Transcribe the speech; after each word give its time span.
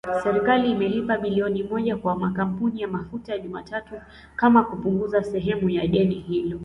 Serikali 0.23 0.71
imelipa 0.71 1.17
bilioni 1.17 1.63
moja 1.63 1.97
kwa 1.97 2.15
makampuni 2.19 2.81
ya 2.81 2.87
mafuta 2.87 3.37
Jumatatu 3.37 4.01
kama 4.35 4.63
kupunguza 4.63 5.23
sehemu 5.23 5.69
ya 5.69 5.87
deni 5.87 6.15
hilo 6.15 6.59